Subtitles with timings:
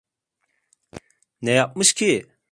[1.41, 2.27] Ne yapmış ki?